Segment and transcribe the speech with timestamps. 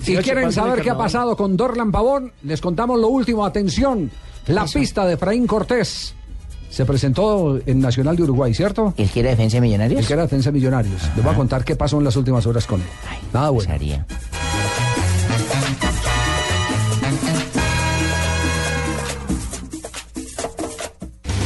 [0.00, 3.44] Si, quieren saber qué ha pasado con Dorlan Pavón, les contamos lo último.
[3.44, 4.10] Atención,
[4.46, 6.14] la pista de Efraín Cortés.
[6.70, 8.94] Se presentó en Nacional de Uruguay, ¿cierto?
[8.96, 10.00] ¿El que era defensa de millonarios?
[10.00, 11.00] El que era defensa de millonarios.
[11.14, 12.86] Les voy a contar qué pasó en las últimas horas con él.
[13.32, 13.72] Nada bueno.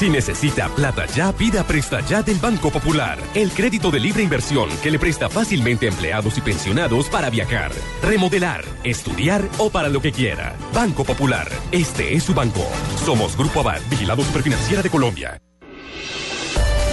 [0.00, 3.18] Si necesita plata ya, pida Presta Ya del Banco Popular.
[3.34, 7.70] El crédito de libre inversión que le presta fácilmente a empleados y pensionados para viajar,
[8.02, 10.56] remodelar, estudiar o para lo que quiera.
[10.72, 11.48] Banco Popular.
[11.70, 12.66] Este es su banco.
[13.04, 15.38] Somos Grupo Abad, Vigilado Superfinanciera de Colombia.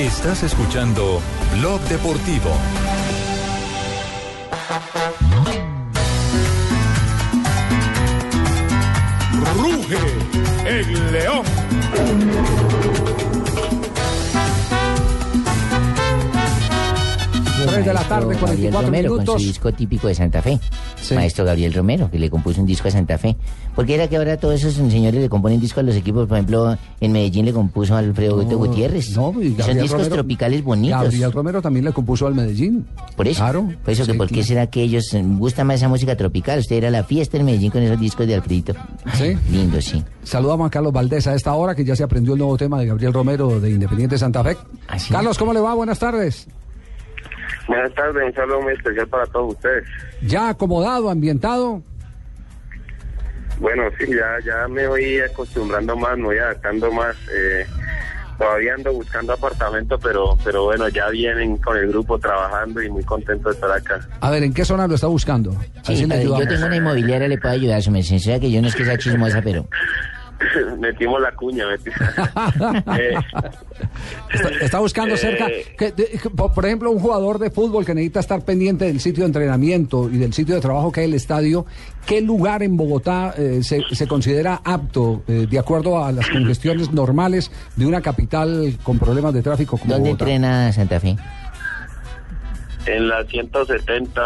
[0.00, 1.22] Estás escuchando
[1.54, 2.50] Blog Deportivo.
[9.54, 9.96] Ruge
[10.66, 11.44] el león.
[17.76, 19.34] 3 de la tarde, 44 Romero, minutos.
[19.34, 20.58] Con su disco típico de Santa Fe.
[21.14, 23.36] Maestro Gabriel Romero, que le compuso un disco a Santa Fe.
[23.74, 26.26] Porque era que ahora todos esos señores le componen discos a los equipos.
[26.26, 29.10] Por ejemplo, en Medellín le compuso a Alfredo No, Gutiérrez.
[29.16, 31.02] no, y son Gabriel discos Romero- tropicales bonitos.
[31.02, 32.86] Gabriel Romero también le compuso al Medellín.
[33.16, 33.40] Por eso.
[33.40, 33.68] Claro.
[33.84, 36.58] Por eso, que Sí, ¿por qué será que ellos eh, gusta más esa música tropical?
[36.60, 38.74] Usted era a la fiesta en Medellín con esos discos de Alfredito.
[39.14, 39.36] ¿Sí?
[39.50, 40.02] Lindo, sí.
[40.22, 42.86] Saludamos a Carlos Valdés a esta hora, que ya se aprendió el nuevo tema de
[42.86, 44.56] Gabriel Romero de Independiente Santa Fe.
[45.10, 45.74] Carlos, ¿cómo le va?
[45.74, 46.48] Buenas tardes.
[47.68, 49.84] Buenas tardes, un saludo muy especial para todos ustedes.
[50.22, 51.82] ¿Ya acomodado, ambientado?
[53.58, 57.16] Bueno, sí, ya, ya me voy acostumbrando más, me voy adaptando más.
[57.34, 57.66] eh,
[58.38, 63.02] todavía ando buscando apartamento, pero, pero bueno, ya vienen con el grupo trabajando y muy
[63.02, 64.00] contento de estar acá.
[64.20, 65.52] A ver, ¿en qué zona lo está buscando?
[65.82, 68.18] Sí, padre, yo tengo una inmobiliaria, le puedo ayudar, su merced.
[68.18, 69.66] Sea que yo no es que sea chismosa, pero...
[70.78, 71.98] Metimos la cuña, metimos.
[72.98, 73.14] Eh,
[74.32, 75.46] Está, está buscando Eh, cerca,
[75.78, 79.22] que- de- que, por ejemplo, un jugador de fútbol que necesita estar pendiente del sitio
[79.24, 81.66] de entrenamiento y del sitio de trabajo que es el estadio,
[82.06, 86.92] ¿qué lugar en Bogotá eh, se, se considera apto eh, de acuerdo a las congestiones
[86.92, 90.24] normales de una capital con problemas de tráfico como ¿Dónde Bogotá?
[90.24, 91.16] entrena Santa Fe?
[92.86, 94.22] en la 170.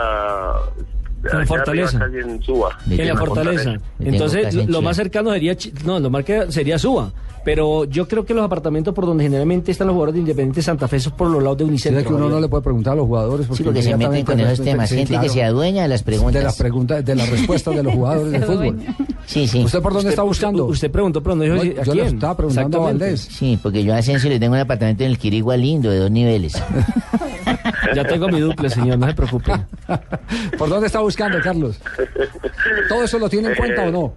[1.22, 1.98] En Fortaleza.
[1.98, 2.78] casi en Suba.
[2.88, 3.74] En la fortaleza.
[3.98, 7.12] Entonces, lo, lo más cercano sería, Chi- no, lo más que sería Suba.
[7.42, 10.86] Pero yo creo que los apartamentos por donde generalmente están los jugadores de Independiente Santa
[10.88, 12.00] Fe son por los lados de Sí, Unicentro.
[12.02, 14.24] es que uno no le puede preguntar a los jugadores porque, Sí, porque se meten
[14.26, 14.90] con esos temas.
[14.90, 16.34] Gente que claro, se adueña de las preguntas.
[16.34, 18.78] de las preguntas, de las respuestas de los jugadores de fútbol.
[19.24, 19.64] Sí, sí.
[19.64, 20.66] ¿Usted por dónde está buscando?
[20.66, 22.14] Usted preguntó, pero no dijo No, a yo le quién.
[22.14, 22.84] estaba preguntando a.
[22.84, 23.20] Valdés.
[23.30, 26.10] Sí, porque yo a Asensio le tengo un apartamento en el Quirigua lindo, de dos
[26.10, 26.52] niveles.
[27.94, 29.52] Ya tengo mi duple, señor, no se preocupe.
[30.58, 31.80] ¿Por dónde está buscando, Carlos?
[32.88, 34.14] ¿Todo eso lo tiene en cuenta o no?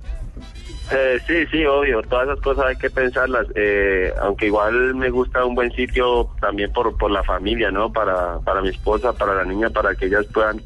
[0.96, 5.44] Eh, sí, sí, obvio, todas esas cosas hay que pensarlas, eh, aunque igual me gusta
[5.44, 7.92] un buen sitio también por, por la familia, ¿no?
[7.92, 10.62] Para, para mi esposa, para la niña, para que ellas puedan,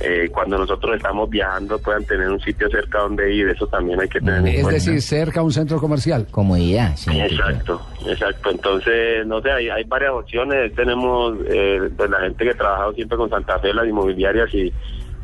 [0.00, 4.08] eh, cuando nosotros estamos viajando, puedan tener un sitio cerca donde ir, eso también hay
[4.08, 4.72] que tener en Es cuenta.
[4.72, 6.26] decir, cerca a un centro comercial.
[6.30, 7.10] Comodidad, sí.
[7.18, 8.50] Exacto, exacto.
[8.50, 10.74] Entonces, no sé, hay, hay varias opciones.
[10.74, 14.72] Tenemos eh, pues, la gente que ha trabajado siempre con Santa Fe, las inmobiliarias, y,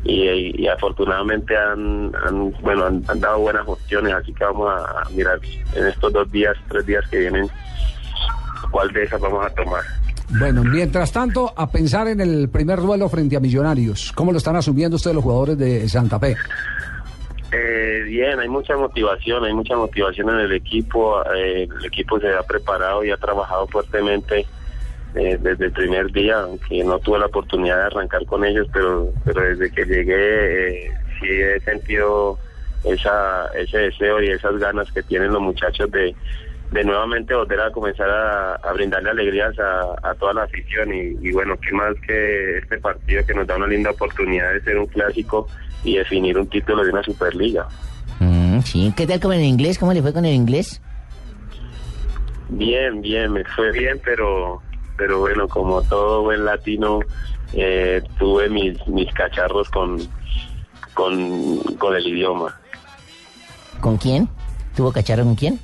[0.03, 4.13] y, y afortunadamente han, han, bueno, han, han dado buenas opciones.
[4.13, 5.39] Así que vamos a, a mirar
[5.75, 7.47] en estos dos días, tres días que vienen,
[8.71, 9.83] cuál de esas vamos a tomar.
[10.39, 14.11] Bueno, mientras tanto, a pensar en el primer duelo frente a Millonarios.
[14.13, 16.35] ¿Cómo lo están asumiendo ustedes los jugadores de Santa Fe?
[17.51, 21.21] Eh, bien, hay mucha motivación, hay mucha motivación en el equipo.
[21.35, 24.47] eh, el equipo se ha preparado y ha trabajado fuertemente
[25.15, 29.09] eh, desde el primer día, aunque no tuve la oportunidad de arrancar con ellos, pero,
[29.23, 32.37] pero desde que llegué eh, sí he sentido
[32.83, 36.15] esa, ese deseo y esas ganas que tienen los muchachos de,
[36.71, 41.27] de nuevamente volver a comenzar a, a brindarle alegrías a, a toda la afición y,
[41.27, 44.77] y bueno, qué más que este partido que nos da una linda oportunidad de ser
[44.77, 45.47] un clásico
[45.83, 47.67] y definir un título de una Superliga.
[48.19, 49.77] Mm, sí, ¿qué tal con el inglés?
[49.77, 50.81] ¿Cómo le fue con el inglés?
[52.49, 54.61] Bien, bien, me fue bien, pero
[54.97, 56.99] pero bueno, como todo buen latino,
[57.53, 59.97] eh, tuve mis, mis cacharros con,
[60.93, 62.59] con, con el idioma.
[63.79, 64.29] ¿Con quién?
[64.75, 65.59] ¿Tuvo cacharro con quién?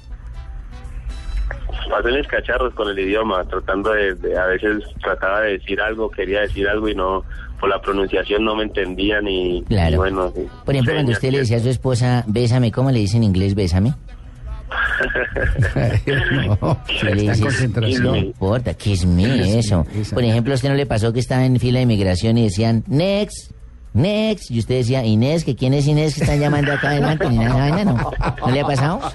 [1.90, 6.12] Pasé mis cacharros con el idioma, tratando de, de- a veces trataba de decir algo,
[6.12, 7.24] quería decir algo y no,
[7.60, 9.96] por la pronunciación no me entendían y, Claro.
[9.96, 10.32] y bueno.
[10.66, 13.56] Por ejemplo, cuando usted le decía a su esposa, bésame, ¿cómo le dice en inglés
[13.56, 13.94] bésame?
[16.60, 16.78] no,
[18.02, 19.86] no importa, ¿qué es me eso?
[20.14, 22.84] Por ejemplo, ¿a usted no le pasó que estaba en fila de inmigración y decían,
[22.88, 23.52] next?
[23.94, 27.38] Next, y usted decía, Inés, que quién es Inés que están llamando acá adelante, ni
[27.38, 28.12] nada, no.
[28.40, 29.00] ¿No le ha pasado?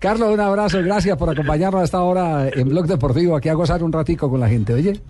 [0.00, 3.84] Carlos, un abrazo, gracias por acompañarnos a esta hora en Blog Deportivo, aquí a gozar
[3.84, 5.00] un ratico con la gente, oye.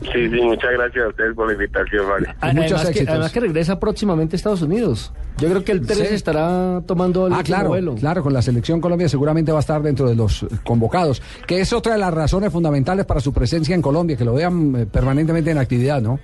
[0.00, 2.34] Sí, sí, muchas gracias a ustedes por la invitación, vale.
[2.40, 5.12] Además, que, además que regresa próximamente a Estados Unidos.
[5.38, 7.94] Yo creo que el 3 estará tomando el ah, claro, vuelo.
[7.96, 11.72] Claro, con la selección Colombia seguramente va a estar dentro de los convocados, que es
[11.72, 15.50] otra de las razones fundamentales para su presencia en Colombia, que lo vean eh, permanentemente
[15.50, 16.18] en actividad, ¿no?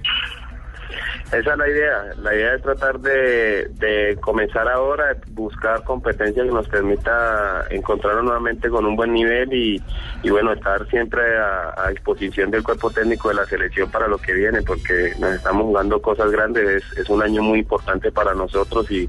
[1.32, 2.04] Esa es la idea.
[2.22, 8.70] La idea es tratar de, de comenzar ahora, buscar competencia que nos permita encontrarnos nuevamente
[8.70, 9.82] con un buen nivel y,
[10.22, 14.34] y bueno, estar siempre a, disposición del cuerpo técnico de la selección para lo que
[14.34, 16.82] viene, porque nos estamos jugando cosas grandes.
[16.82, 19.08] Es, es un año muy importante para nosotros y,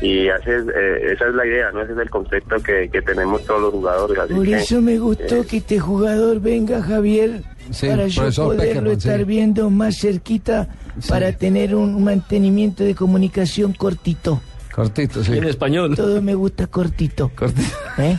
[0.00, 1.82] y hace, eh, esa es la idea, ¿no?
[1.82, 4.18] Ese es el concepto que, que tenemos todos los jugadores.
[4.30, 7.42] Por eso me gustó eh, que este jugador venga, Javier,
[7.80, 10.68] para yo poderlo estar viendo más cerquita,
[11.08, 14.40] para tener un mantenimiento de comunicación cortito.
[14.74, 15.38] Cortito, sí.
[15.38, 15.96] En español.
[15.96, 17.30] Todo me gusta cortito.
[17.34, 17.76] Cortito.
[17.96, 18.18] ¿Eh?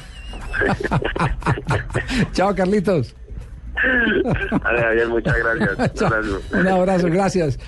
[2.33, 3.15] Chao, Carlitos.
[4.63, 6.01] Javier, muchas gracias.
[6.53, 7.59] Un abrazo, gracias.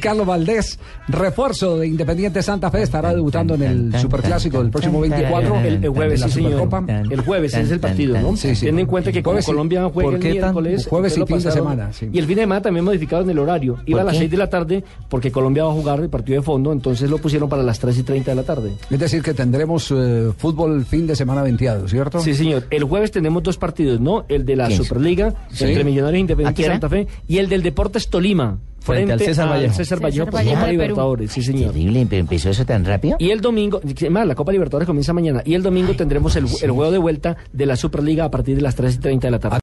[0.00, 0.78] Carlos Valdés,
[1.08, 5.60] refuerzo de Independiente Santa Fe, estará debutando en el Superclásico del próximo 24.
[5.60, 6.68] El, jueves, sí, señor.
[7.10, 8.36] El jueves es el partido, ¿no?
[8.36, 8.66] Sí, sí.
[8.66, 10.86] Ten en cuenta que como Colombia juega el miércoles.
[10.86, 11.90] Jueves y fin de semana.
[12.00, 13.78] Y el fin de semana también modificado en el horario.
[13.86, 16.44] Iba a las 6 de la tarde porque Colombia va a jugar el partido de
[16.44, 18.72] fondo, entonces lo pusieron para las 3 y 30 de la tarde.
[18.90, 22.20] Es decir, que tendremos eh, fútbol fin de semana venteado, ¿cierto?
[22.20, 22.64] Sí, señor.
[22.70, 24.24] El jueves tenemos dos partidos, ¿no?
[24.28, 28.58] El de la Superliga entre Millonarios Independiente Santa Fe y el del Deportes Tolima.
[28.82, 29.74] Frente, al César Vallejo.
[29.74, 31.70] César Vallejo por Copa Libertadores, sí señor.
[31.70, 33.16] Terrible, pero empezó eso tan rápido.
[33.20, 33.80] Y el domingo,
[34.10, 35.40] más, la Copa Libertadores comienza mañana.
[35.44, 38.62] Y el domingo tendremos el, el, juego de vuelta de la Superliga a partir de
[38.62, 39.56] las 3 y 30 de la tarde.